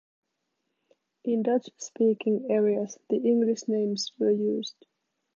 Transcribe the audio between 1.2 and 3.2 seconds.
In Dutch-speaking areas, the